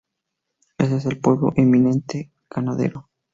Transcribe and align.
Este 0.79 0.95
es 0.97 1.05
un 1.05 1.21
pueblo 1.21 1.53
eminentemente 1.57 2.31
ganadero. 2.49 3.07